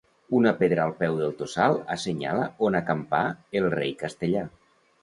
[0.37, 3.25] Una pedra al peu del tossal assenyala on acampà
[3.63, 4.47] el rei castellà.